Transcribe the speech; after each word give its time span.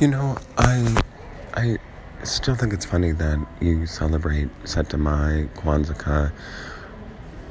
You 0.00 0.08
know, 0.08 0.38
I 0.56 0.96
I 1.52 1.78
still 2.24 2.54
think 2.54 2.72
it's 2.72 2.86
funny 2.86 3.12
that 3.12 3.46
you 3.60 3.84
celebrate 3.84 4.48
Setamai, 4.64 5.50
Kwanzaa, 5.50 6.32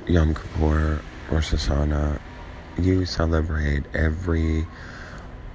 Yom 0.07 0.33
Kippur, 0.33 1.00
Rosh 1.30 1.54
Hashanah. 1.54 2.20
You 2.80 3.06
celebrate 3.06 3.83
every 3.93 4.66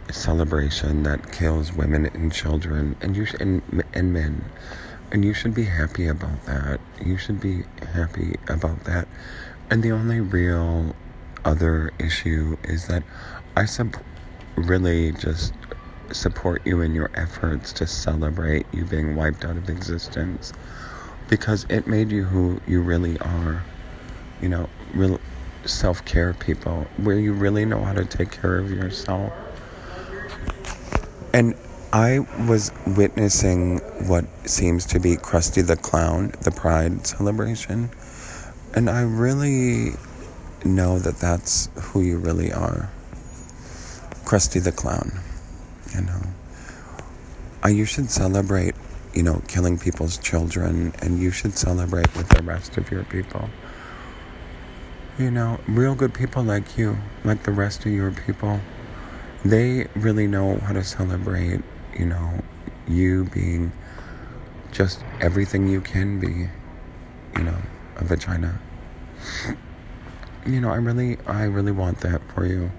celebration 0.08 1.02
that 1.02 1.32
kills 1.32 1.72
women 1.72 2.06
and 2.06 2.32
children 2.32 2.94
and 3.00 3.16
you 3.16 3.24
sh- 3.24 3.34
and, 3.40 3.60
and 3.92 4.12
men. 4.12 4.44
And 5.10 5.24
you 5.24 5.34
should 5.34 5.52
be 5.52 5.64
happy 5.64 6.06
about 6.06 6.46
that. 6.46 6.78
You 7.04 7.16
should 7.16 7.40
be 7.40 7.64
happy 7.92 8.36
about 8.46 8.84
that. 8.84 9.08
And 9.68 9.82
the 9.82 9.90
only 9.90 10.20
real 10.20 10.94
other 11.44 11.92
issue 11.98 12.56
is 12.62 12.86
that 12.86 13.02
i 13.56 13.64
sub- 13.64 13.96
really 14.56 15.12
just 15.12 15.52
support 16.12 16.62
you 16.66 16.80
in 16.80 16.94
your 16.94 17.10
efforts 17.14 17.72
to 17.72 17.86
celebrate 17.86 18.66
you 18.72 18.84
being 18.84 19.16
wiped 19.16 19.44
out 19.44 19.56
of 19.56 19.68
existence 19.68 20.52
because 21.28 21.66
it 21.68 21.86
made 21.86 22.10
you 22.10 22.24
who 22.24 22.60
you 22.66 22.80
really 22.82 23.18
are 23.20 23.62
you 24.40 24.48
know 24.48 24.68
real 24.94 25.18
self-care 25.64 26.34
people 26.34 26.86
where 26.98 27.18
you 27.18 27.32
really 27.32 27.64
know 27.64 27.82
how 27.82 27.92
to 27.92 28.04
take 28.04 28.30
care 28.30 28.58
of 28.58 28.70
yourself 28.70 29.32
and 31.32 31.54
I 31.94 32.26
was 32.48 32.72
witnessing 32.96 33.78
what 34.08 34.24
seems 34.48 34.84
to 34.86 34.98
be 34.98 35.16
Krusty 35.16 35.64
the 35.64 35.76
Clown, 35.76 36.32
the 36.40 36.50
Pride 36.50 37.06
celebration. 37.06 37.88
And 38.74 38.90
I 38.90 39.02
really 39.02 39.92
know 40.64 40.98
that 40.98 41.18
that's 41.18 41.68
who 41.76 42.00
you 42.00 42.18
really 42.18 42.52
are. 42.52 42.90
Krusty 44.24 44.60
the 44.60 44.72
Clown, 44.72 45.12
you 45.94 46.02
know. 46.02 46.22
Uh, 47.64 47.68
you 47.68 47.84
should 47.84 48.10
celebrate, 48.10 48.74
you 49.14 49.22
know, 49.22 49.40
killing 49.48 49.78
people's 49.78 50.18
children, 50.18 50.92
and 51.00 51.18
you 51.18 51.30
should 51.30 51.56
celebrate 51.56 52.14
with 52.16 52.28
the 52.28 52.42
rest 52.42 52.76
of 52.76 52.90
your 52.90 53.04
people. 53.04 53.48
You 55.18 55.30
know, 55.30 55.60
real 55.68 55.94
good 55.94 56.12
people 56.12 56.42
like 56.42 56.76
you, 56.76 56.98
like 57.24 57.44
the 57.44 57.52
rest 57.52 57.86
of 57.86 57.92
your 57.92 58.10
people 58.10 58.60
they 59.44 59.86
really 59.94 60.26
know 60.26 60.56
how 60.58 60.72
to 60.72 60.82
celebrate, 60.82 61.60
you 61.98 62.06
know, 62.06 62.40
you 62.88 63.24
being 63.24 63.72
just 64.72 65.04
everything 65.20 65.68
you 65.68 65.80
can 65.80 66.18
be, 66.18 66.48
you 67.36 67.44
know, 67.44 67.56
a 67.96 68.04
vagina. 68.04 68.58
You 70.46 70.60
know, 70.60 70.70
I 70.70 70.76
really, 70.76 71.18
I 71.26 71.44
really 71.44 71.72
want 71.72 72.00
that 72.00 72.22
for 72.34 72.46
you. 72.46 72.70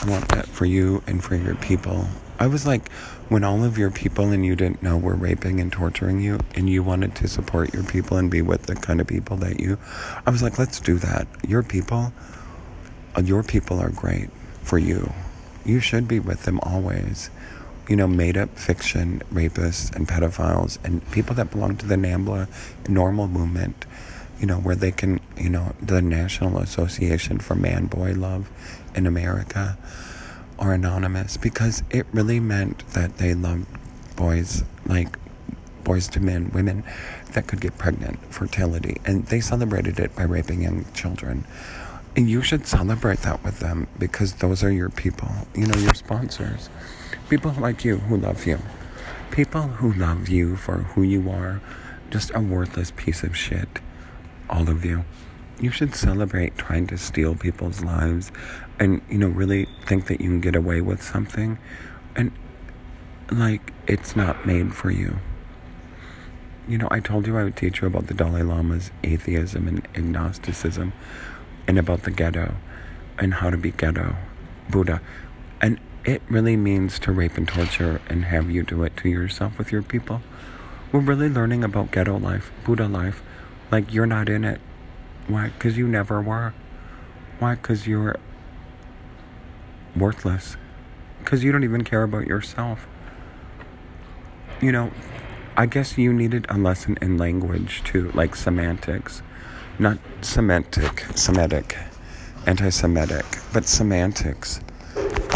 I 0.00 0.10
want 0.10 0.28
that 0.28 0.46
for 0.46 0.66
you 0.66 1.02
and 1.06 1.24
for 1.24 1.36
your 1.36 1.54
people. 1.56 2.06
I 2.38 2.46
was 2.46 2.66
like, 2.66 2.90
when 3.28 3.44
all 3.44 3.64
of 3.64 3.78
your 3.78 3.90
people 3.90 4.30
and 4.30 4.44
you 4.44 4.54
didn't 4.54 4.82
know 4.82 4.96
were 4.96 5.14
raping 5.14 5.60
and 5.60 5.72
torturing 5.72 6.20
you, 6.20 6.38
and 6.54 6.68
you 6.68 6.82
wanted 6.82 7.14
to 7.16 7.28
support 7.28 7.74
your 7.74 7.84
people 7.84 8.16
and 8.16 8.30
be 8.30 8.42
with 8.42 8.64
the 8.64 8.74
kind 8.74 9.00
of 9.00 9.06
people 9.06 9.36
that 9.38 9.60
you, 9.60 9.78
I 10.26 10.30
was 10.30 10.42
like, 10.42 10.58
let's 10.58 10.80
do 10.80 10.98
that. 10.98 11.26
Your 11.46 11.62
people, 11.62 12.12
uh, 13.16 13.22
your 13.22 13.42
people 13.42 13.80
are 13.80 13.90
great 13.90 14.30
for 14.62 14.78
you 14.78 15.12
you 15.68 15.80
should 15.80 16.08
be 16.08 16.18
with 16.18 16.44
them 16.44 16.58
always. 16.62 17.30
You 17.88 17.96
know, 17.96 18.06
made 18.06 18.36
up 18.36 18.58
fiction 18.58 19.22
rapists 19.32 19.94
and 19.94 20.08
pedophiles 20.08 20.78
and 20.84 21.08
people 21.10 21.34
that 21.36 21.50
belong 21.50 21.76
to 21.76 21.86
the 21.86 21.96
NAMBLA 21.96 22.48
normal 22.88 23.28
movement, 23.28 23.86
you 24.40 24.46
know, 24.46 24.58
where 24.58 24.74
they 24.74 24.90
can, 24.90 25.20
you 25.36 25.48
know, 25.48 25.74
the 25.80 26.02
National 26.02 26.58
Association 26.58 27.38
for 27.38 27.54
Man 27.54 27.86
Boy 27.86 28.12
Love 28.12 28.50
in 28.94 29.06
America 29.06 29.78
or 30.58 30.72
Anonymous 30.72 31.36
because 31.36 31.82
it 31.90 32.06
really 32.12 32.40
meant 32.40 32.86
that 32.88 33.18
they 33.18 33.34
loved 33.34 33.66
boys 34.16 34.64
like 34.86 35.16
boys 35.84 36.08
to 36.08 36.20
men, 36.20 36.50
women 36.52 36.84
that 37.32 37.46
could 37.46 37.60
get 37.60 37.78
pregnant, 37.78 38.18
fertility, 38.32 39.00
and 39.06 39.24
they 39.26 39.40
celebrated 39.40 39.98
it 39.98 40.14
by 40.14 40.22
raping 40.22 40.62
young 40.62 40.84
children. 40.92 41.44
And 42.16 42.28
you 42.28 42.42
should 42.42 42.66
celebrate 42.66 43.20
that 43.20 43.42
with 43.44 43.60
them 43.60 43.86
because 43.98 44.34
those 44.34 44.62
are 44.64 44.70
your 44.70 44.90
people, 44.90 45.30
you 45.54 45.66
know, 45.66 45.78
your 45.78 45.94
sponsors. 45.94 46.68
People 47.30 47.54
like 47.58 47.84
you 47.84 47.98
who 47.98 48.16
love 48.16 48.46
you. 48.46 48.58
People 49.30 49.62
who 49.62 49.92
love 49.92 50.28
you 50.28 50.56
for 50.56 50.78
who 50.78 51.02
you 51.02 51.30
are, 51.30 51.60
just 52.10 52.34
a 52.34 52.40
worthless 52.40 52.90
piece 52.96 53.22
of 53.22 53.36
shit. 53.36 53.80
All 54.50 54.68
of 54.68 54.84
you. 54.84 55.04
You 55.60 55.70
should 55.70 55.94
celebrate 55.94 56.56
trying 56.56 56.86
to 56.88 56.98
steal 56.98 57.34
people's 57.34 57.82
lives 57.82 58.30
and, 58.78 59.02
you 59.10 59.18
know, 59.18 59.28
really 59.28 59.66
think 59.86 60.06
that 60.06 60.20
you 60.20 60.28
can 60.28 60.40
get 60.40 60.54
away 60.54 60.80
with 60.80 61.02
something. 61.02 61.58
And, 62.14 62.30
like, 63.30 63.72
it's 63.86 64.14
not 64.14 64.46
made 64.46 64.74
for 64.74 64.90
you. 64.90 65.18
You 66.68 66.78
know, 66.78 66.88
I 66.90 67.00
told 67.00 67.26
you 67.26 67.36
I 67.36 67.44
would 67.44 67.56
teach 67.56 67.80
you 67.80 67.88
about 67.88 68.06
the 68.06 68.14
Dalai 68.14 68.42
Lama's 68.42 68.90
atheism 69.02 69.66
and 69.66 69.88
agnosticism 69.96 70.92
and 71.66 71.78
about 71.78 72.02
the 72.02 72.10
ghetto 72.10 72.54
and 73.18 73.34
how 73.34 73.50
to 73.50 73.56
be 73.56 73.70
ghetto 73.70 74.16
Buddha. 74.70 75.00
And 75.60 75.80
it 76.04 76.22
really 76.28 76.56
means 76.56 76.98
to 77.00 77.12
rape 77.12 77.36
and 77.36 77.48
torture 77.48 78.00
and 78.08 78.26
have 78.26 78.50
you 78.50 78.62
do 78.62 78.82
it 78.84 78.96
to 78.98 79.08
yourself 79.08 79.58
with 79.58 79.72
your 79.72 79.82
people. 79.82 80.22
We're 80.92 81.00
really 81.00 81.28
learning 81.28 81.64
about 81.64 81.90
ghetto 81.90 82.18
life, 82.18 82.52
Buddha 82.64 82.86
life. 82.86 83.22
Like 83.70 83.92
you're 83.92 84.06
not 84.06 84.28
in 84.28 84.44
it. 84.44 84.60
Why? 85.28 85.48
Because 85.50 85.78
you 85.78 85.86
never 85.86 86.20
were. 86.20 86.54
Why? 87.38 87.54
Because 87.54 87.86
you're 87.86 88.16
worthless. 89.94 90.56
Because 91.20 91.44
you 91.44 91.52
don't 91.52 91.64
even 91.64 91.84
care 91.84 92.02
about 92.02 92.26
yourself. 92.26 92.86
You 94.60 94.72
know, 94.72 94.90
I 95.56 95.66
guess 95.66 95.96
you 95.96 96.12
needed 96.12 96.46
a 96.48 96.58
lesson 96.58 96.98
in 97.00 97.16
language 97.16 97.84
too, 97.84 98.10
like 98.12 98.34
semantics 98.34 99.22
not 99.78 99.98
semantic, 100.22 101.04
Semitic, 101.14 101.76
anti 102.46 102.70
Semitic, 102.70 103.24
but 103.52 103.64
semantics. 103.64 104.60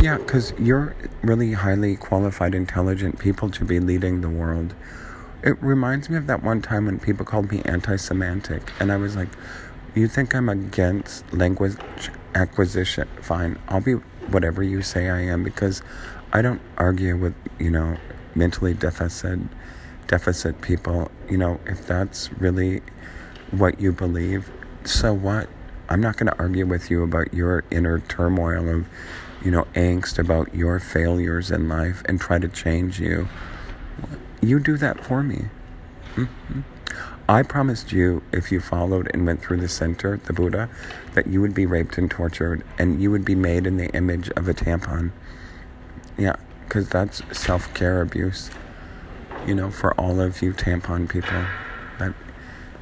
Yeah, 0.02 0.18
because 0.18 0.52
you're 0.58 0.96
really 1.22 1.52
highly 1.52 1.96
qualified, 1.96 2.54
intelligent 2.54 3.20
people 3.20 3.50
to 3.50 3.64
be 3.64 3.78
leading 3.78 4.20
the 4.20 4.28
world. 4.28 4.74
It 5.44 5.62
reminds 5.62 6.10
me 6.10 6.16
of 6.16 6.26
that 6.26 6.42
one 6.42 6.60
time 6.60 6.86
when 6.86 6.98
people 6.98 7.24
called 7.24 7.52
me 7.52 7.62
anti 7.64 7.96
semantic, 7.96 8.62
and 8.80 8.90
I 8.90 8.96
was 8.96 9.14
like, 9.14 9.28
You 9.94 10.08
think 10.08 10.34
I'm 10.34 10.48
against 10.48 11.30
language 11.34 11.76
acquisition? 12.34 13.08
Fine, 13.20 13.58
I'll 13.68 13.82
be 13.82 13.92
whatever 14.30 14.62
you 14.62 14.80
say 14.80 15.10
I 15.10 15.20
am 15.20 15.44
because 15.44 15.82
I 16.32 16.40
don't 16.40 16.62
argue 16.78 17.16
with, 17.16 17.34
you 17.58 17.70
know, 17.70 17.98
mentally 18.34 18.72
deficit 18.72 19.38
deficit 20.06 20.60
people. 20.62 21.10
You 21.28 21.36
know, 21.36 21.60
if 21.66 21.86
that's 21.86 22.32
really 22.34 22.80
what 23.50 23.80
you 23.80 23.92
believe, 23.92 24.50
so 24.84 25.12
what? 25.12 25.48
I'm 25.90 26.00
not 26.00 26.16
going 26.16 26.32
to 26.32 26.38
argue 26.38 26.64
with 26.64 26.90
you 26.90 27.02
about 27.02 27.34
your 27.34 27.64
inner 27.70 27.98
turmoil 27.98 28.68
of, 28.68 28.86
you 29.44 29.50
know, 29.50 29.66
angst 29.74 30.18
about 30.18 30.54
your 30.54 30.78
failures 30.78 31.50
in 31.50 31.68
life 31.68 32.02
and 32.06 32.18
try 32.18 32.38
to 32.38 32.48
change 32.48 32.98
you. 32.98 33.28
You 34.40 34.58
do 34.58 34.78
that 34.78 35.04
for 35.04 35.22
me. 35.22 35.46
Mm-hmm. 36.16 36.60
I 37.28 37.42
promised 37.42 37.92
you, 37.92 38.22
if 38.32 38.50
you 38.50 38.60
followed 38.60 39.10
and 39.14 39.24
went 39.24 39.42
through 39.42 39.58
the 39.58 39.68
center, 39.68 40.16
the 40.16 40.32
Buddha, 40.32 40.68
that 41.14 41.26
you 41.26 41.40
would 41.40 41.54
be 41.54 41.66
raped 41.66 41.96
and 41.98 42.10
tortured 42.10 42.64
and 42.78 43.00
you 43.00 43.10
would 43.10 43.24
be 43.24 43.34
made 43.34 43.66
in 43.66 43.76
the 43.76 43.88
image 43.90 44.30
of 44.30 44.48
a 44.48 44.54
tampon. 44.54 45.12
Yeah, 46.18 46.36
because 46.64 46.88
that's 46.88 47.22
self 47.36 47.72
care 47.74 48.00
abuse, 48.00 48.50
you 49.46 49.54
know, 49.54 49.70
for 49.70 49.94
all 50.00 50.20
of 50.20 50.42
you 50.42 50.52
tampon 50.52 51.08
people. 51.08 51.44
That 51.98 52.14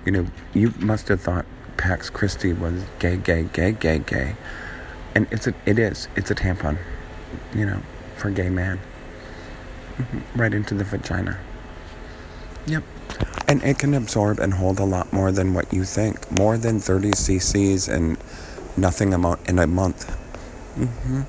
you 0.05 0.13
know, 0.13 0.27
you 0.55 0.73
must 0.79 1.09
have 1.09 1.21
thought 1.21 1.45
Pax 1.77 2.11
Christi 2.11 2.53
was 2.53 2.85
gay, 2.99 3.17
gay, 3.17 3.45
gay, 3.45 3.73
gay, 3.73 3.99
gay. 3.99 4.37
And 5.15 5.27
it's 5.31 5.47
a, 5.47 5.55
it 5.67 5.79
is. 5.79 6.09
It's 6.17 6.31
a 6.31 6.35
tampon, 6.35 6.79
you 7.55 7.67
know, 7.67 7.81
for 8.17 8.31
gay 8.31 8.49
man. 8.49 8.81
Mm-hmm. 9.97 10.41
Right 10.41 10.55
into 10.55 10.75
the 10.75 10.85
vagina. 10.85 11.39
Yep. 12.67 12.85
And 13.49 13.63
it 13.63 13.79
can 13.79 13.95
absorb 13.95 14.39
and 14.39 14.55
hold 14.55 14.79
a 14.79 14.85
lot 14.85 15.13
more 15.13 15.33
than 15.33 15.55
what 15.55 15.73
you 15.73 15.85
think. 15.85 16.31
More 16.31 16.57
than 16.57 16.81
30 16.81 17.11
cc's 17.11 17.89
and 17.89 18.17
nothing 18.77 19.13
amount 19.13 19.49
in 19.49 19.59
a 19.59 19.67
month. 19.67 20.09
Mm-hmm. 20.77 21.23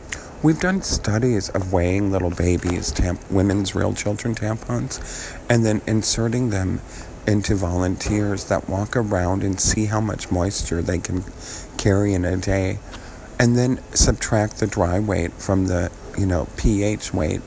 We've 0.43 0.59
done 0.59 0.81
studies 0.81 1.49
of 1.49 1.71
weighing 1.71 2.11
little 2.11 2.31
babies, 2.31 2.93
women's 3.29 3.75
real 3.75 3.93
children 3.93 4.33
tampons, 4.33 5.37
and 5.49 5.63
then 5.65 5.81
inserting 5.85 6.49
them 6.49 6.81
into 7.27 7.55
volunteers 7.55 8.45
that 8.45 8.67
walk 8.67 8.95
around 8.95 9.43
and 9.43 9.59
see 9.59 9.85
how 9.85 10.01
much 10.01 10.31
moisture 10.31 10.81
they 10.81 10.97
can 10.97 11.23
carry 11.77 12.13
in 12.13 12.25
a 12.25 12.37
day 12.37 12.79
and 13.39 13.57
then 13.57 13.79
subtract 13.93 14.57
the 14.57 14.67
dry 14.67 14.99
weight 14.99 15.31
from 15.33 15.67
the 15.67 15.91
you 16.17 16.25
know 16.25 16.47
ph 16.57 17.13
weight 17.13 17.41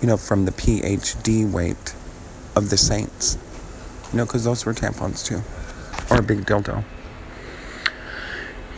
you 0.00 0.06
know 0.06 0.16
from 0.16 0.44
the 0.44 0.52
phd 0.52 1.50
weight 1.50 1.94
of 2.58 2.70
the 2.70 2.76
saints 2.76 3.38
you 4.12 4.18
know 4.18 4.26
because 4.26 4.44
those 4.44 4.66
were 4.66 4.74
tampons 4.74 5.24
too 5.24 5.40
or 6.10 6.18
a 6.18 6.22
big 6.22 6.44
dildo 6.44 6.84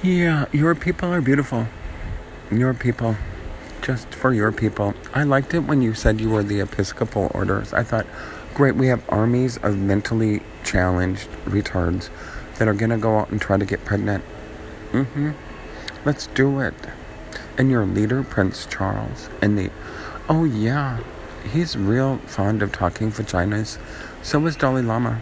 yeah 0.03 0.47
your 0.53 0.75
people 0.75 1.13
are 1.13 1.21
beautiful 1.21 1.67
your 2.51 2.75
people 2.75 3.17
just 3.83 4.15
for 4.15 4.33
your 4.33 4.53
people. 4.53 4.95
I 5.15 5.25
liked 5.25 5.55
it 5.55 5.61
when 5.61 5.83
you 5.83 5.95
said 5.95 6.21
you 6.21 6.31
were 6.31 6.43
the 6.43 6.61
Episcopal 6.61 7.31
orders. 7.35 7.73
I 7.73 7.83
thought, 7.83 8.07
great, 8.55 8.77
we 8.77 8.89
have 8.89 9.03
armies 9.09 9.57
of 9.59 9.79
mentally 9.79 10.43
challenged 10.65 11.29
retards 11.45 12.09
that 12.59 12.69
are 12.69 12.75
gonna 12.75 12.99
go 12.99 13.19
out 13.19 13.31
and 13.31 13.41
try 13.41 13.57
to 13.57 13.65
get 13.65 13.85
pregnant. 13.85 14.25
Mm-hmm. 14.93 15.31
Let's 16.05 16.27
do 16.29 16.61
it. 16.61 16.75
And 17.59 17.71
your 17.71 17.85
leader, 17.85 18.23
Prince 18.23 18.67
Charles, 18.67 19.29
and 19.43 19.59
the 19.59 19.71
oh 20.29 20.45
yeah, 20.45 21.01
he's 21.43 21.77
real 21.77 22.19
fond 22.27 22.63
of 22.63 22.73
talking 22.73 23.11
vaginas. 23.11 23.79
So 24.23 24.39
was 24.39 24.57
Dalai 24.57 24.83
Lama. 24.83 25.21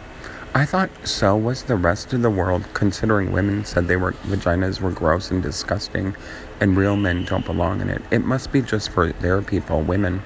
I 0.55 0.65
thought 0.65 0.91
so 1.05 1.37
was 1.37 1.65
the 1.65 1.77
rest 1.77 2.13
of 2.13 2.23
the 2.23 2.31
world, 2.31 2.65
considering 2.75 3.33
women 3.33 3.65
said 3.65 3.87
they 3.87 3.97
were 3.97 4.13
vaginas 4.13 4.81
were 4.81 4.91
gross 4.91 5.31
and 5.31 5.43
disgusting, 5.43 6.17
and 6.61 6.77
real 6.77 6.97
men 6.97 7.25
don't 7.25 7.45
belong 7.45 7.81
in 7.81 7.91
it. 7.91 8.03
It 8.11 8.25
must 8.25 8.51
be 8.51 8.63
just 8.63 8.91
for 8.91 9.13
their 9.13 9.43
people, 9.43 9.83
women. 9.83 10.23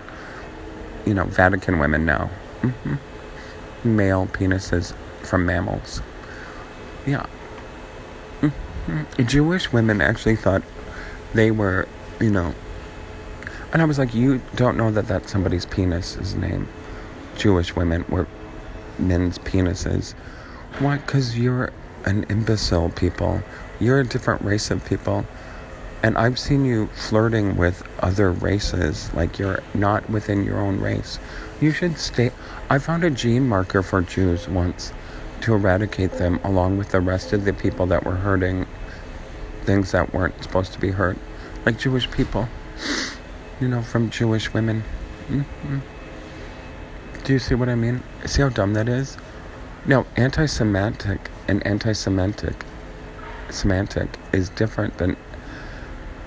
You 1.05 1.15
know, 1.15 1.25
Vatican 1.25 1.79
women 1.81 2.07
now. 2.07 2.31
Mm-hmm. 2.63 3.97
Male 3.97 4.27
penises 4.29 4.95
from 5.23 5.45
mammals. 5.45 6.01
Yeah. 7.05 7.27
Mm-hmm. 8.41 9.27
Jewish 9.27 9.73
women 9.73 10.01
actually 10.01 10.37
thought 10.37 10.63
they 11.35 11.51
were, 11.51 11.89
you 12.21 12.31
know. 12.31 12.55
And 13.73 13.81
I 13.81 13.85
was 13.87 13.99
like, 13.99 14.15
you 14.15 14.41
don't 14.55 14.77
know 14.77 14.91
that 14.91 15.09
that's 15.09 15.33
somebody's 15.33 15.65
penis's 15.65 16.35
name. 16.35 16.69
Jewish 17.37 17.75
women 17.75 18.05
were 18.09 18.27
men's 18.99 19.39
penises. 19.39 20.13
Why? 20.79 20.99
Because 20.99 21.39
you're 21.39 21.73
an 22.05 22.25
imbecile, 22.25 22.91
people. 22.91 23.43
You're 23.81 24.01
a 24.01 24.05
different 24.05 24.43
race 24.43 24.71
of 24.71 24.85
people. 24.85 25.25
And 26.03 26.19
I've 26.19 26.39
seen 26.39 26.65
you 26.65 26.89
flirting 26.89 27.57
with 27.57 27.83
other 28.01 28.33
races, 28.33 29.13
like 29.15 29.39
you're 29.39 29.63
not 29.73 30.09
within 30.11 30.45
your 30.45 30.59
own 30.59 30.81
race. 30.81 31.19
You 31.61 31.71
should 31.71 31.97
stay. 31.97 32.33
I 32.69 32.79
found 32.79 33.05
a 33.05 33.11
gene 33.11 33.49
marker 33.49 33.83
for 33.83 34.03
Jews 34.03 34.49
once 34.49 34.93
to 35.43 35.55
eradicate 35.55 36.13
them 36.13 36.41
along 36.45 36.77
with 36.77 36.91
the 36.91 37.01
rest 37.01 37.33
of 37.33 37.45
the 37.45 37.53
people 37.53 37.87
that 37.87 38.05
were 38.05 38.17
hurting 38.17 38.67
things 39.63 39.93
that 39.93 40.13
weren't 40.13 40.43
supposed 40.43 40.73
to 40.73 40.81
be 40.81 40.91
hurt, 40.91 41.17
like 41.65 41.79
Jewish 41.79 42.11
people, 42.11 42.49
you 43.63 43.69
know, 43.69 43.81
from 43.81 44.11
Jewish 44.11 44.53
women. 44.53 44.83
Mm-hmm. 45.29 45.79
Do 47.25 47.33
you 47.33 47.39
see 47.39 47.55
what 47.55 47.69
I 47.69 47.77
mean? 47.77 48.03
See 48.27 48.43
how 48.43 48.49
dumb 48.49 48.75
that 48.75 48.89
is? 48.89 49.17
No, 49.87 50.05
anti 50.17 50.47
Semitic 50.47 51.31
and 51.47 51.65
anti 51.65 51.93
Semitic 51.93 52.65
semantic 53.51 54.09
is 54.33 54.49
different 54.51 54.99
than 54.99 55.17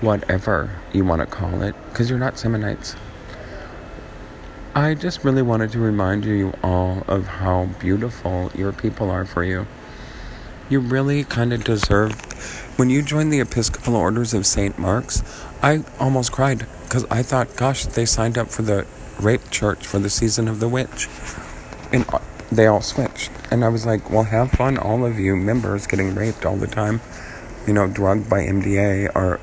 whatever 0.00 0.70
you 0.92 1.04
want 1.04 1.20
to 1.20 1.26
call 1.26 1.62
it, 1.62 1.74
because 1.90 2.08
you're 2.08 2.18
not 2.18 2.34
Seminites. 2.34 2.96
I 4.74 4.94
just 4.94 5.24
really 5.24 5.42
wanted 5.42 5.72
to 5.72 5.78
remind 5.78 6.24
you 6.24 6.54
all 6.62 7.02
of 7.08 7.26
how 7.26 7.66
beautiful 7.80 8.50
your 8.54 8.72
people 8.72 9.10
are 9.10 9.24
for 9.24 9.42
you. 9.42 9.66
You 10.68 10.80
really 10.80 11.24
kind 11.24 11.52
of 11.52 11.64
deserve. 11.64 12.14
When 12.76 12.90
you 12.90 13.02
joined 13.02 13.32
the 13.32 13.40
Episcopal 13.40 13.96
Orders 13.96 14.34
of 14.34 14.46
St. 14.46 14.78
Mark's, 14.78 15.22
I 15.62 15.82
almost 15.98 16.32
cried 16.32 16.66
because 16.86 17.04
I 17.10 17.22
thought, 17.22 17.56
gosh, 17.56 17.84
they 17.84 18.06
signed 18.06 18.38
up 18.38 18.48
for 18.48 18.62
the 18.62 18.86
rape 19.20 19.50
church 19.50 19.84
for 19.84 19.98
the 19.98 20.08
season 20.08 20.46
of 20.46 20.60
the 20.60 20.68
witch. 20.68 21.08
And 21.92 22.04
uh, 22.12 22.20
they 22.50 22.66
all 22.66 22.80
switched. 22.80 23.32
And 23.50 23.64
I 23.64 23.68
was 23.68 23.84
like, 23.84 24.08
well, 24.08 24.22
have 24.22 24.52
fun, 24.52 24.78
all 24.78 25.04
of 25.04 25.18
you 25.18 25.34
members 25.34 25.88
getting 25.88 26.14
raped 26.14 26.46
all 26.46 26.56
the 26.56 26.68
time, 26.68 27.00
you 27.66 27.72
know, 27.72 27.88
drugged 27.88 28.30
by 28.30 28.40
MDA 28.40 29.14
or, 29.16 29.40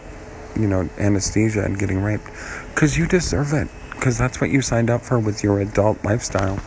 you 0.55 0.67
know, 0.67 0.89
anesthesia 0.97 1.63
and 1.63 1.77
getting 1.77 2.01
raped. 2.01 2.25
Because 2.73 2.97
you 2.97 3.07
deserve 3.07 3.51
it. 3.51 3.67
Because 3.91 4.17
that's 4.17 4.39
what 4.39 4.49
you 4.49 4.61
signed 4.61 4.89
up 4.89 5.01
for 5.01 5.19
with 5.19 5.43
your 5.43 5.59
adult 5.59 6.03
lifestyle. 6.05 6.59